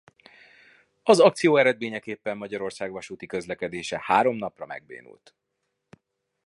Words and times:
Az 1.03 1.19
akció 1.19 1.57
eredményeképpen 1.57 2.37
Magyarország 2.37 2.91
vasúti 2.91 3.25
közlekedése 3.25 3.99
három 4.03 4.35
napra 4.35 4.65
megbénult. 4.65 5.35